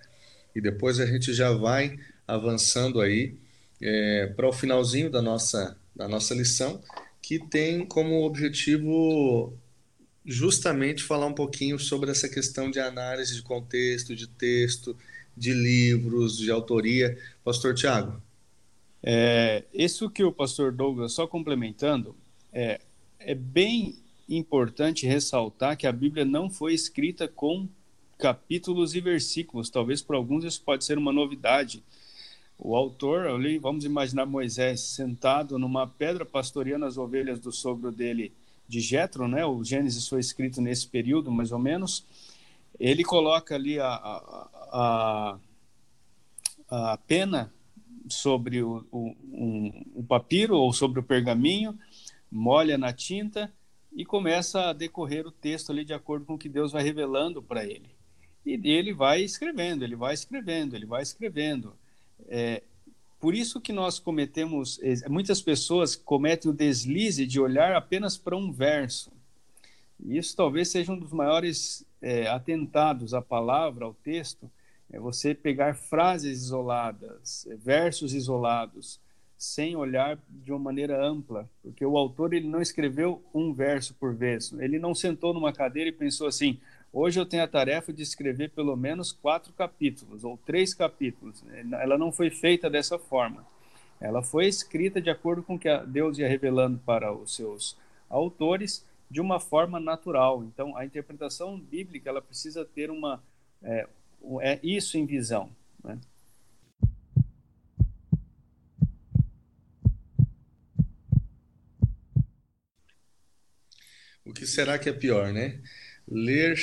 [0.54, 3.36] e depois a gente já vai avançando aí
[3.80, 6.80] é, para o finalzinho da nossa, da nossa lição,
[7.20, 9.52] que tem como objetivo
[10.24, 14.96] justamente falar um pouquinho sobre essa questão de análise de contexto, de texto,
[15.36, 17.16] de livros, de autoria.
[17.44, 18.20] Pastor Tiago.
[19.02, 22.16] É, isso que o pastor Douglas, só complementando,
[22.52, 22.80] é,
[23.18, 23.96] é bem
[24.28, 27.66] importante ressaltar que a Bíblia não foi escrita com
[28.18, 29.70] capítulos e versículos.
[29.70, 31.82] Talvez para alguns isso pode ser uma novidade.
[32.58, 33.28] O autor,
[33.60, 38.32] vamos imaginar Moisés sentado numa pedra pastoreando as ovelhas do sogro dele,
[38.66, 39.46] de Jetro, né?
[39.46, 42.04] O Gênesis foi escrito nesse período, mais ou menos.
[42.78, 45.38] Ele coloca ali a, a,
[46.70, 47.52] a, a pena
[48.08, 51.78] sobre o, o, um, o papiro ou sobre o pergaminho,
[52.30, 53.52] molha na tinta
[53.98, 57.42] e começa a decorrer o texto ali de acordo com o que Deus vai revelando
[57.42, 57.90] para ele.
[58.46, 61.74] E ele vai escrevendo, ele vai escrevendo, ele vai escrevendo.
[62.28, 62.62] É,
[63.18, 68.52] por isso que nós cometemos, muitas pessoas cometem o deslize de olhar apenas para um
[68.52, 69.10] verso.
[69.98, 74.48] E isso talvez seja um dos maiores é, atentados à palavra, ao texto,
[74.92, 79.00] é você pegar frases isoladas, é, versos isolados,
[79.38, 84.12] sem olhar de uma maneira ampla, porque o autor ele não escreveu um verso por
[84.12, 86.58] vez, ele não sentou numa cadeira e pensou assim:
[86.92, 91.44] hoje eu tenho a tarefa de escrever pelo menos quatro capítulos ou três capítulos.
[91.80, 93.46] Ela não foi feita dessa forma.
[94.00, 97.76] Ela foi escrita de acordo com o que Deus ia revelando para os seus
[98.10, 100.44] autores de uma forma natural.
[100.44, 103.22] Então, a interpretação bíblica ela precisa ter uma
[103.62, 103.86] é,
[104.40, 105.50] é isso em visão.
[105.82, 105.98] Né?
[114.28, 115.58] O que será que é pior, né?
[116.06, 116.58] Ler,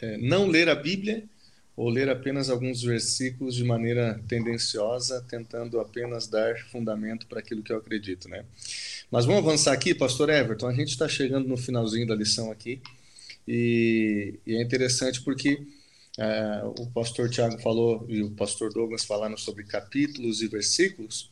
[0.00, 1.24] é, não ler a Bíblia
[1.76, 7.72] ou ler apenas alguns versículos de maneira tendenciosa, tentando apenas dar fundamento para aquilo que
[7.72, 8.44] eu acredito, né?
[9.10, 10.68] Mas vamos avançar aqui, Pastor Everton.
[10.68, 12.80] A gente está chegando no finalzinho da lição aqui
[13.46, 15.60] e, e é interessante porque
[16.18, 21.30] é, o pastor Tiago falou e o pastor Douglas falaram sobre capítulos e versículos.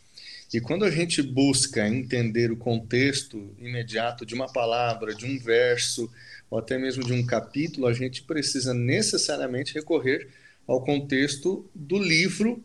[0.52, 6.10] E quando a gente busca entender o contexto imediato de uma palavra, de um verso,
[6.50, 10.28] ou até mesmo de um capítulo, a gente precisa necessariamente recorrer
[10.66, 12.64] ao contexto do livro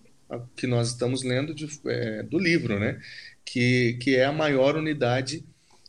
[0.55, 2.99] que nós estamos lendo, de, é, do livro, né?
[3.43, 5.43] Que, que é a maior unidade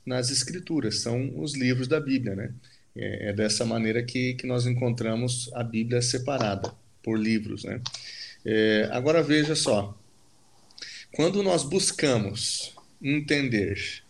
[0.05, 2.53] nas escrituras, são os livros da Bíblia, né?
[2.97, 7.65] É, é dessa maneira que, que nós encontramos a Bíblia separada por livros.
[7.65, 7.81] Né?
[8.45, 9.99] É, agora veja só:
[11.13, 14.03] quando nós buscamos entender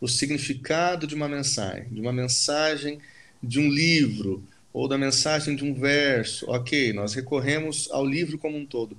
[0.00, 2.98] o significado de uma mensagem, de uma mensagem
[3.42, 4.42] de um livro
[4.72, 8.96] ou da mensagem de um verso, ok, nós recorremos ao livro como um todo.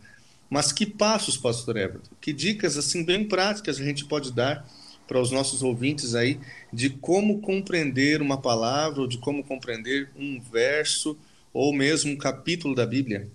[0.50, 2.16] Mas que passos, Pastor Everton?
[2.20, 4.66] Que dicas assim bem práticas a gente pode dar
[5.08, 6.40] para os nossos ouvintes aí
[6.72, 11.18] de como compreender uma palavra ou de como compreender um verso
[11.54, 13.30] ou mesmo um capítulo da Bíblia?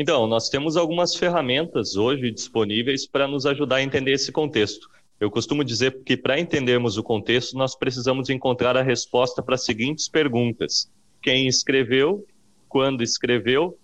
[0.00, 4.88] Então, nós temos algumas ferramentas hoje disponíveis para nos ajudar a entender esse contexto.
[5.18, 9.64] Eu costumo dizer que para entendermos o contexto, nós precisamos encontrar a resposta para as
[9.64, 10.88] seguintes perguntas:
[11.20, 12.24] quem escreveu,
[12.68, 13.76] quando escreveu,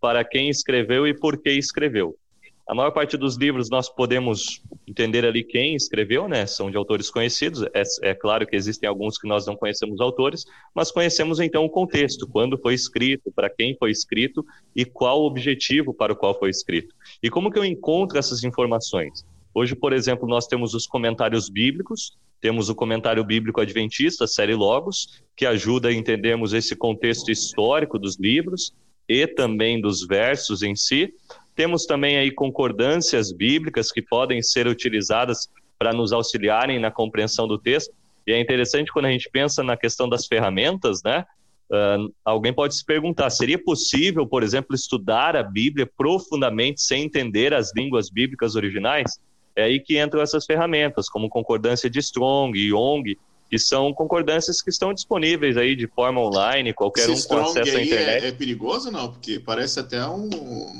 [0.00, 2.16] para quem escreveu e por que escreveu.
[2.68, 6.44] A maior parte dos livros nós podemos entender ali quem escreveu, né?
[6.46, 7.62] São de autores conhecidos.
[7.72, 11.70] É, é, claro que existem alguns que nós não conhecemos autores, mas conhecemos então o
[11.70, 16.36] contexto, quando foi escrito, para quem foi escrito e qual o objetivo para o qual
[16.36, 16.94] foi escrito.
[17.22, 19.24] E como que eu encontro essas informações?
[19.54, 25.22] Hoje, por exemplo, nós temos os comentários bíblicos, temos o comentário bíblico adventista, série Logos,
[25.36, 28.72] que ajuda a entendermos esse contexto histórico dos livros
[29.08, 31.12] e também dos versos em si.
[31.54, 37.58] Temos também aí concordâncias bíblicas que podem ser utilizadas para nos auxiliarem na compreensão do
[37.58, 37.94] texto.
[38.26, 41.24] E é interessante quando a gente pensa na questão das ferramentas, né?
[41.70, 47.54] Uh, alguém pode se perguntar: seria possível, por exemplo, estudar a Bíblia profundamente sem entender
[47.54, 49.20] as línguas bíblicas originais?
[49.54, 53.16] É aí que entram essas ferramentas, como concordância de Strong, Young,
[53.50, 57.76] que são concordâncias que estão disponíveis aí de forma online, qualquer Esse um com acesso
[57.76, 58.24] à internet.
[58.24, 59.10] É, é perigoso não?
[59.10, 60.28] Porque parece até um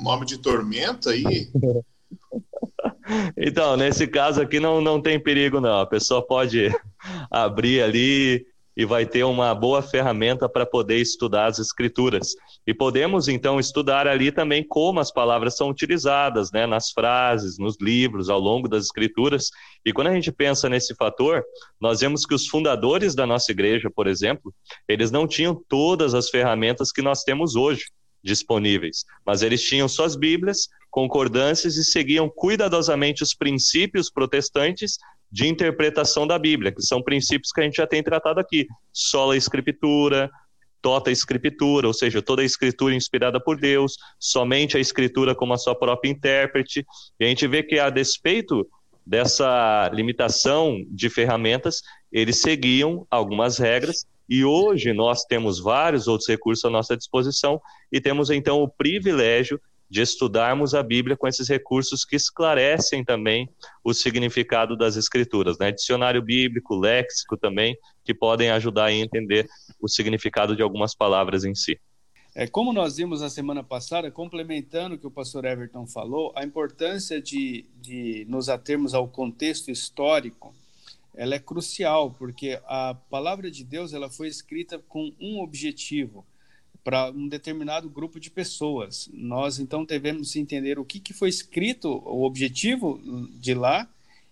[0.00, 1.50] nome de tormenta aí.
[3.36, 5.80] então, nesse caso aqui não, não tem perigo não.
[5.80, 6.72] A pessoa pode
[7.28, 8.46] abrir ali
[8.80, 12.28] e vai ter uma boa ferramenta para poder estudar as escrituras.
[12.66, 17.76] E podemos então estudar ali também como as palavras são utilizadas, né, nas frases, nos
[17.78, 19.50] livros, ao longo das escrituras.
[19.84, 21.44] E quando a gente pensa nesse fator,
[21.78, 24.50] nós vemos que os fundadores da nossa igreja, por exemplo,
[24.88, 27.84] eles não tinham todas as ferramentas que nós temos hoje
[28.24, 34.96] disponíveis, mas eles tinham suas Bíblias, concordâncias e seguiam cuidadosamente os princípios protestantes
[35.30, 38.66] de interpretação da Bíblia, que são princípios que a gente já tem tratado aqui.
[38.92, 40.30] Sola Escritura,
[40.82, 45.58] tota Escritura, ou seja, toda a Escritura inspirada por Deus, somente a Escritura como a
[45.58, 46.84] sua própria intérprete.
[47.18, 48.66] E a gente vê que, a despeito
[49.06, 56.64] dessa limitação de ferramentas, eles seguiam algumas regras e hoje nós temos vários outros recursos
[56.64, 59.60] à nossa disposição e temos então o privilégio
[59.90, 63.50] de estudarmos a Bíblia com esses recursos que esclarecem também
[63.82, 65.72] o significado das Escrituras, né?
[65.72, 69.48] Dicionário bíblico, léxico também, que podem ajudar a entender
[69.80, 71.80] o significado de algumas palavras em si.
[72.32, 76.44] É, como nós vimos na semana passada, complementando o que o pastor Everton falou, a
[76.44, 80.54] importância de, de nos atermos ao contexto histórico,
[81.16, 86.24] ela é crucial, porque a palavra de Deus ela foi escrita com um objetivo,
[86.82, 89.08] para um determinado grupo de pessoas.
[89.12, 93.00] Nós então devemos entender o que, que foi escrito, o objetivo
[93.34, 93.88] de lá,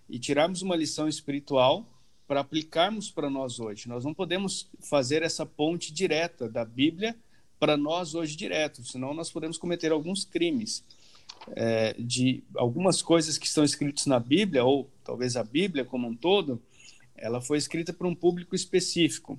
[0.08, 1.86] e tirarmos uma lição espiritual
[2.26, 3.88] para aplicarmos para nós hoje.
[3.88, 7.16] Nós não podemos fazer essa ponte direta da Bíblia
[7.58, 10.84] para nós hoje direto, senão nós podemos cometer alguns crimes.
[11.52, 16.14] É, de algumas coisas que estão escritas na Bíblia, ou talvez a Bíblia como um
[16.14, 16.60] todo,
[17.16, 19.38] ela foi escrita para um público específico,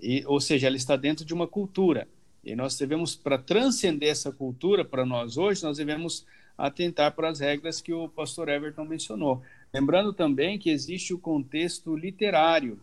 [0.00, 2.08] e, ou seja, ela está dentro de uma cultura.
[2.44, 6.26] E nós devemos, para transcender essa cultura para nós hoje, nós devemos
[6.56, 9.42] atentar para as regras que o pastor Everton mencionou.
[9.72, 12.78] Lembrando também que existe o contexto literário,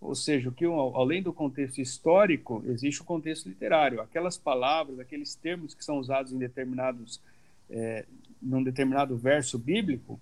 [0.00, 0.64] ou seja, que
[0.94, 4.00] além do contexto histórico, existe o contexto literário.
[4.00, 7.20] Aquelas palavras, aqueles termos que são usados em determinados,
[7.70, 8.04] é,
[8.42, 10.20] num determinado verso bíblico,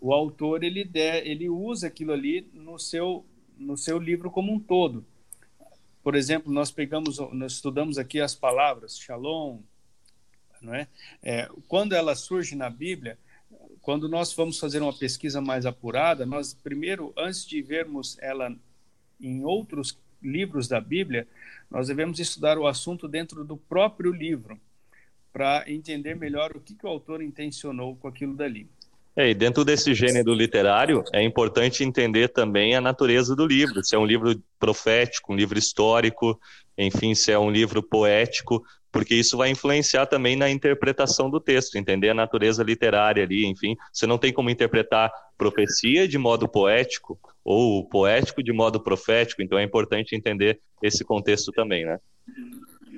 [0.00, 3.24] o autor ele, de, ele usa aquilo ali no seu,
[3.58, 5.04] no seu livro como um todo.
[6.02, 9.60] Por exemplo, nós pegamos, nós estudamos aqui as palavras shalom,
[10.60, 10.88] não é?
[11.22, 13.18] é quando ela surge na Bíblia,
[13.82, 18.54] quando nós vamos fazer uma pesquisa mais apurada, nós primeiro, antes de vermos ela
[19.20, 21.26] em outros livros da Bíblia,
[21.70, 24.60] nós devemos estudar o assunto dentro do próprio livro,
[25.32, 28.68] para entender melhor o que, que o autor intencionou com aquilo dali.
[29.16, 33.84] É, e dentro desse gênero literário, é importante entender também a natureza do livro.
[33.84, 36.40] Se é um livro profético, um livro histórico,
[36.78, 41.76] enfim, se é um livro poético, porque isso vai influenciar também na interpretação do texto,
[41.76, 43.76] entender a natureza literária ali, enfim.
[43.92, 49.58] Você não tem como interpretar profecia de modo poético ou poético de modo profético, então
[49.58, 51.98] é importante entender esse contexto também, né?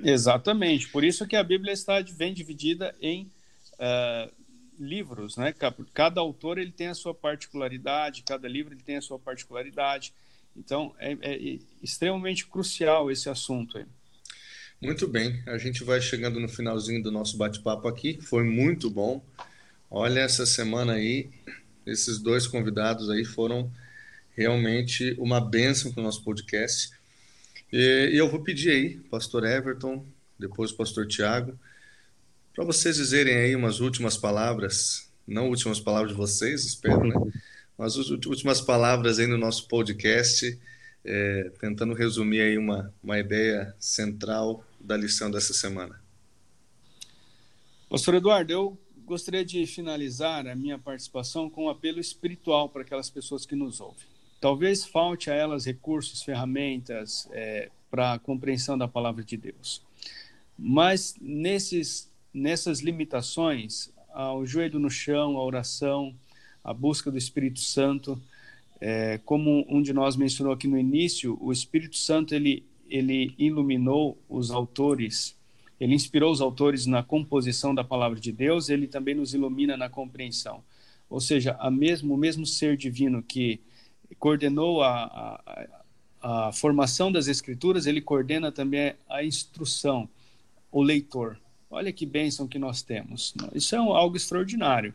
[0.05, 0.89] Exatamente.
[0.89, 3.31] Por isso que a Bíblia está bem dividida em
[3.75, 4.42] uh,
[4.79, 5.55] livros, né?
[5.95, 10.13] Cada autor ele tem a sua particularidade, cada livro ele tem a sua particularidade.
[10.57, 13.87] Então é, é extremamente crucial esse assunto aí.
[14.81, 19.25] Muito bem, a gente vai chegando no finalzinho do nosso bate-papo aqui, foi muito bom.
[19.89, 21.31] Olha, essa semana aí,
[21.87, 23.71] esses dois convidados aí foram
[24.37, 26.91] realmente uma bênção para o nosso podcast.
[27.73, 30.05] E eu vou pedir aí, pastor Everton,
[30.39, 31.57] depois o pastor Tiago,
[32.55, 37.15] para vocês dizerem aí umas últimas palavras, não últimas palavras de vocês, espero, né?
[37.79, 40.59] Umas últimas palavras aí no nosso podcast,
[41.05, 46.01] é, tentando resumir aí uma, uma ideia central da lição dessa semana.
[47.89, 53.11] Pastor Eduardo, eu gostaria de finalizar a minha participação com um apelo espiritual para aquelas
[53.11, 54.07] pessoas que nos ouvem.
[54.41, 59.83] Talvez falte a elas recursos, ferramentas é, para a compreensão da palavra de Deus.
[60.59, 63.93] Mas nesses, nessas limitações,
[64.37, 66.15] o joelho no chão, a oração,
[66.63, 68.21] a busca do Espírito Santo,
[68.81, 74.19] é, como um de nós mencionou aqui no início, o Espírito Santo ele, ele iluminou
[74.29, 75.37] os autores
[75.83, 79.89] ele inspirou os autores na composição da palavra de Deus, ele também nos ilumina na
[79.89, 80.63] compreensão.
[81.11, 83.61] Ou seja, a mesmo, o mesmo ser divino que
[84.17, 85.41] coordenou a,
[86.23, 90.09] a, a formação das escrituras, ele coordena também a instrução,
[90.71, 91.37] o leitor.
[91.73, 93.33] Olha que bênção que nós temos.
[93.55, 94.95] Isso é algo extraordinário.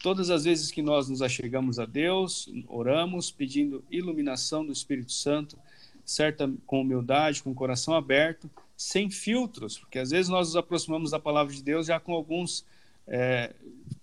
[0.00, 5.58] Todas as vezes que nós nos achegamos a Deus, oramos pedindo iluminação do Espírito Santo,
[6.04, 11.18] certa com humildade, com coração aberto, sem filtros, porque às vezes nós nos aproximamos da
[11.18, 12.64] palavra de Deus já com alguns
[13.08, 13.52] é,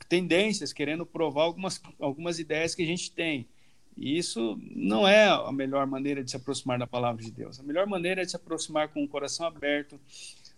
[0.09, 3.47] tendências, querendo provar algumas, algumas ideias que a gente tem.
[3.95, 7.57] E isso não é a melhor maneira de se aproximar da palavra de Deus.
[7.57, 9.97] A melhor maneira é de se aproximar com o coração aberto,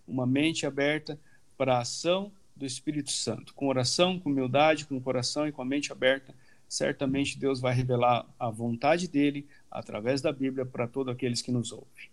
[0.07, 1.19] uma mente aberta
[1.57, 5.61] para a ação do Espírito Santo, com oração, com humildade, com o coração e com
[5.61, 6.33] a mente aberta.
[6.67, 11.71] Certamente Deus vai revelar a vontade dele através da Bíblia para todos aqueles que nos
[11.71, 12.09] ouvem.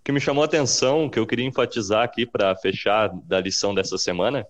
[0.00, 3.74] O que me chamou a atenção, que eu queria enfatizar aqui para fechar da lição
[3.74, 4.44] dessa semana,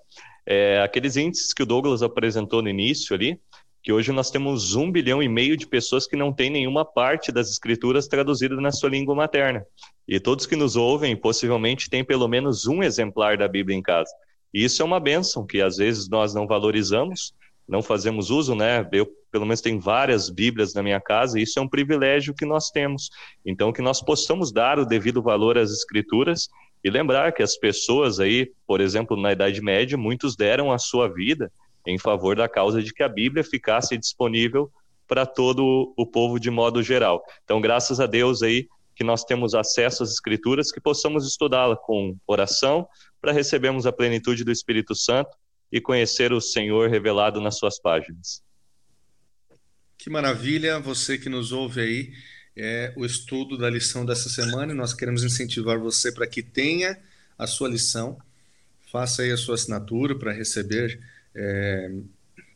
[0.47, 3.39] é aqueles índices que o Douglas apresentou no início ali,
[3.83, 7.33] que hoje nós temos um bilhão e meio de pessoas que não têm nenhuma parte
[7.33, 9.67] das escrituras traduzidas na sua língua materna.
[10.07, 14.11] E todos que nos ouvem possivelmente têm pelo menos um exemplar da Bíblia em casa.
[14.53, 17.35] E isso é uma bênção que às vezes nós não valorizamos,
[17.69, 18.87] não fazemos uso, né?
[18.93, 22.45] Eu, pelo menos, tenho várias Bíblias na minha casa, e isso é um privilégio que
[22.45, 23.09] nós temos.
[23.47, 26.49] Então, que nós possamos dar o devido valor às Escrituras
[26.85, 31.09] e lembrar que as pessoas aí, por exemplo, na Idade Média, muitos deram a sua
[31.09, 31.51] vida
[31.87, 34.71] em favor da causa de que a Bíblia ficasse disponível
[35.09, 37.23] para todo o povo de modo geral.
[37.45, 42.17] Então, graças a Deus aí que nós temos acesso às Escrituras, que possamos estudá-la com
[42.27, 42.87] oração,
[43.23, 45.31] para recebermos a plenitude do Espírito Santo
[45.71, 48.43] e conhecer o Senhor revelado nas suas páginas.
[49.97, 52.13] Que maravilha, você que nos ouve aí,
[52.57, 56.99] é o estudo da lição dessa semana e nós queremos incentivar você para que tenha
[57.39, 58.19] a sua lição,
[58.91, 61.01] faça aí a sua assinatura para receber
[61.35, 61.91] é,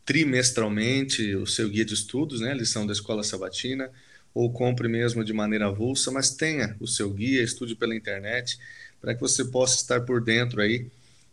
[0.05, 3.91] trimestralmente o seu guia de estudos, né, a lição da Escola Sabatina,
[4.35, 8.59] ou compre mesmo de maneira avulsa, mas tenha o seu guia, estude pela internet,
[9.01, 10.87] para que você possa estar por dentro aí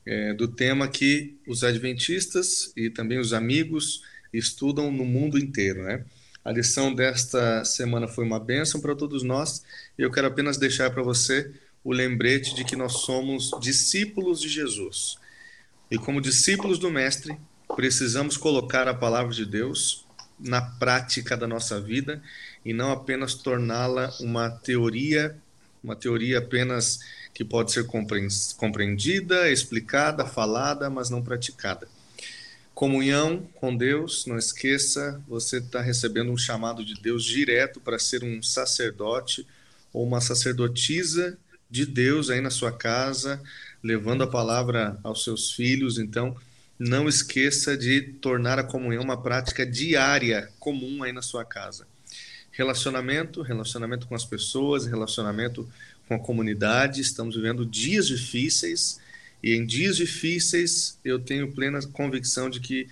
[0.05, 4.01] é, do tema que os adventistas e também os amigos
[4.33, 6.03] estudam no mundo inteiro, né?
[6.43, 9.63] A lição desta semana foi uma bênção para todos nós
[9.97, 11.51] e eu quero apenas deixar para você
[11.83, 15.17] o lembrete de que nós somos discípulos de Jesus.
[15.89, 17.37] E como discípulos do Mestre,
[17.75, 20.05] precisamos colocar a palavra de Deus
[20.39, 22.21] na prática da nossa vida
[22.65, 25.37] e não apenas torná-la uma teoria,
[25.83, 26.99] uma teoria apenas
[27.33, 27.87] que pode ser
[28.57, 31.87] compreendida, explicada, falada, mas não praticada.
[32.73, 38.23] Comunhão com Deus, não esqueça, você está recebendo um chamado de Deus direto para ser
[38.23, 39.47] um sacerdote
[39.91, 41.37] ou uma sacerdotisa
[41.69, 43.41] de Deus aí na sua casa,
[43.83, 45.97] levando a palavra aos seus filhos.
[45.97, 46.35] Então,
[46.77, 51.87] não esqueça de tornar a comunhão uma prática diária, comum aí na sua casa.
[52.51, 55.67] Relacionamento, relacionamento com as pessoas, relacionamento
[56.07, 57.01] com a comunidade.
[57.01, 58.99] Estamos vivendo dias difíceis
[59.41, 62.87] e em dias difíceis eu tenho plena convicção de que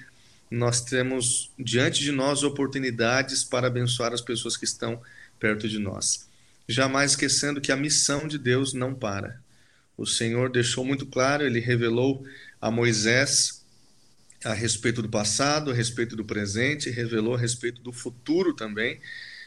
[0.49, 5.01] nós temos diante de nós oportunidades para abençoar as pessoas que estão
[5.39, 6.27] perto de nós.
[6.67, 9.39] Jamais esquecendo que a missão de Deus não para.
[9.97, 12.25] O Senhor deixou muito claro, ele revelou
[12.59, 13.61] a Moisés
[14.43, 18.99] a respeito do passado, a respeito do presente, revelou a respeito do futuro também,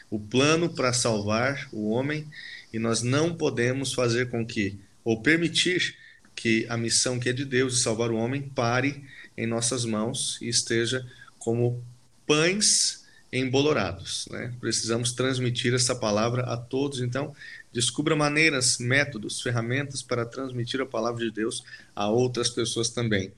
[0.09, 2.27] o plano para salvar o homem
[2.75, 5.95] e nós não podemos fazer com que, ou permitir
[6.35, 9.01] que a missão que é de Deus de salvar o homem pare
[9.37, 11.09] em nossas mãos e esteja
[11.39, 11.81] como
[12.27, 14.27] pães embolorados.
[14.29, 14.53] Né?
[14.59, 16.99] Precisamos transmitir essa palavra a todos.
[16.99, 17.33] Então,
[17.71, 21.63] descubra maneiras, métodos, ferramentas para transmitir a palavra de Deus
[21.95, 23.31] a outras pessoas também.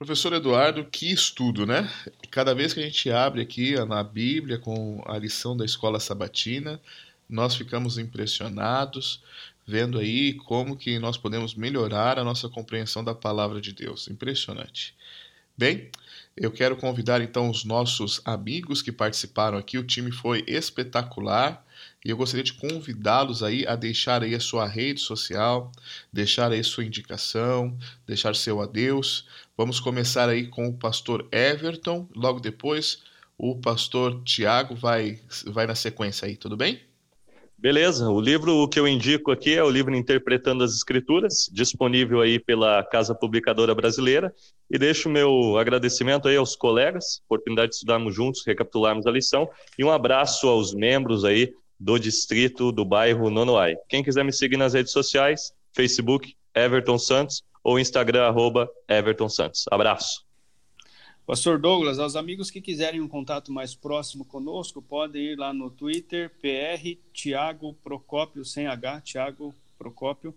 [0.00, 1.86] Professor Eduardo, que estudo, né?
[2.30, 6.80] Cada vez que a gente abre aqui na Bíblia com a lição da escola sabatina,
[7.28, 9.22] nós ficamos impressionados
[9.66, 14.08] vendo aí como que nós podemos melhorar a nossa compreensão da palavra de Deus.
[14.08, 14.94] Impressionante.
[15.54, 15.90] Bem,
[16.34, 19.76] eu quero convidar então os nossos amigos que participaram aqui.
[19.76, 21.62] O time foi espetacular
[22.02, 25.70] e eu gostaria de convidá-los aí a deixar aí a sua rede social,
[26.10, 27.76] deixar aí sua indicação,
[28.06, 29.26] deixar seu adeus.
[29.60, 33.02] Vamos começar aí com o pastor Everton, logo depois
[33.36, 36.80] o pastor Tiago vai vai na sequência aí, tudo bem?
[37.58, 42.38] Beleza, o livro que eu indico aqui é o livro Interpretando as Escrituras, disponível aí
[42.38, 44.34] pela Casa Publicadora Brasileira,
[44.70, 49.46] e deixo meu agradecimento aí aos colegas, oportunidade de estudarmos juntos, recapitularmos a lição,
[49.78, 53.76] e um abraço aos membros aí do distrito do bairro Nonoai.
[53.90, 59.64] Quem quiser me seguir nas redes sociais, Facebook, Everton Santos, ou Instagram, arroba Everton Santos.
[59.70, 60.24] Abraço.
[61.26, 65.70] Pastor Douglas, aos amigos que quiserem um contato mais próximo conosco, podem ir lá no
[65.70, 70.34] Twitter, PR Tiago Procópio, sem H, Tiago Procópio,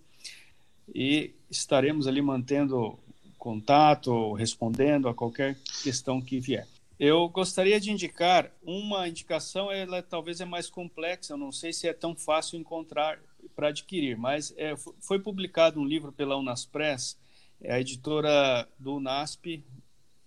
[0.93, 2.99] e estaremos ali mantendo
[3.39, 6.67] contato, respondendo a qualquer questão que vier.
[6.99, 11.87] Eu gostaria de indicar uma indicação, ela talvez é mais complexa, eu não sei se
[11.87, 13.19] é tão fácil encontrar
[13.55, 17.17] para adquirir, mas é, foi publicado um livro pela Unaspress,
[17.61, 19.63] é a editora do UNASP,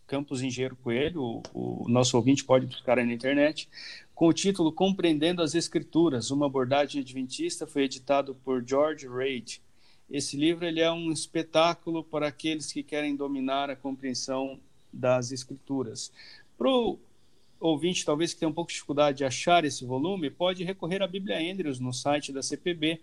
[0.06, 3.68] Campos Engenheiro Coelho, o, o, nosso ouvinte pode buscar aí na internet,
[4.14, 9.60] com o título Compreendendo as Escrituras, uma abordagem adventista, foi editado por George Reid.
[10.08, 14.60] Esse livro ele é um espetáculo para aqueles que querem dominar a compreensão
[14.92, 16.12] das Escrituras.
[16.56, 16.98] Para o
[17.60, 21.06] ouvinte, talvez que tenha um pouco de dificuldade de achar esse volume, pode recorrer à
[21.06, 23.00] Bíblia Andrews no site da CPB,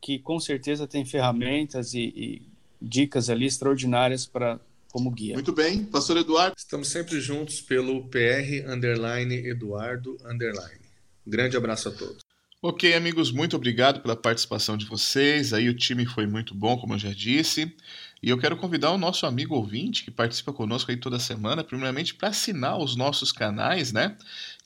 [0.00, 2.42] que com certeza tem ferramentas e, e
[2.80, 4.60] dicas ali extraordinárias para
[4.90, 5.34] como guia.
[5.34, 6.54] Muito bem, pastor Eduardo.
[6.56, 10.80] Estamos sempre juntos pelo PR underline Eduardo underline.
[11.26, 12.25] Um grande abraço a todos.
[12.68, 15.52] Ok, amigos, muito obrigado pela participação de vocês.
[15.52, 17.72] Aí o time foi muito bom, como eu já disse.
[18.20, 22.12] E eu quero convidar o nosso amigo ouvinte que participa conosco aí toda semana, primeiramente
[22.12, 24.16] para assinar os nossos canais, né?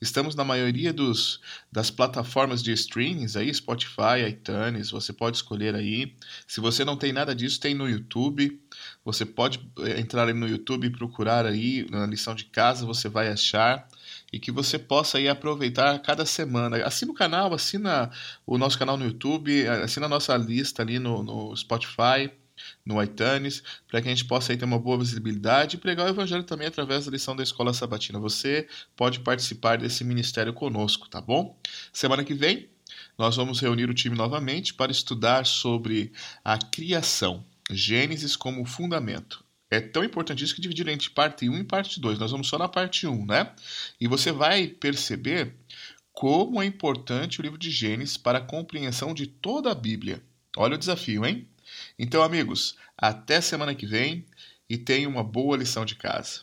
[0.01, 1.39] Estamos na maioria dos,
[1.71, 6.15] das plataformas de streamings aí, Spotify, iTunes, você pode escolher aí.
[6.47, 8.59] Se você não tem nada disso, tem no YouTube.
[9.05, 13.27] Você pode eh, entrar no YouTube e procurar aí na lição de casa, você vai
[13.27, 13.87] achar
[14.31, 16.85] e que você possa aí aproveitar cada semana.
[16.85, 18.09] Assina o canal, assina
[18.45, 22.31] o nosso canal no YouTube, assina a nossa lista ali no, no Spotify
[22.85, 26.09] no iTunes, para que a gente possa aí ter uma boa visibilidade e pregar o
[26.09, 28.19] evangelho também através da lição da Escola Sabatina.
[28.19, 31.57] Você pode participar desse ministério conosco, tá bom?
[31.91, 32.69] Semana que vem
[33.17, 36.11] nós vamos reunir o time novamente para estudar sobre
[36.43, 39.43] a criação, Gênesis como fundamento.
[39.71, 42.19] É tão importante isso que dividiram entre parte 1 e parte 2.
[42.19, 43.49] Nós vamos só na parte 1, né?
[43.99, 45.55] E você vai perceber
[46.11, 50.21] como é importante o livro de Gênesis para a compreensão de toda a Bíblia.
[50.57, 51.47] Olha o desafio, hein?
[51.97, 54.25] Então, amigos, até semana que vem
[54.69, 56.41] e tenha uma boa lição de casa.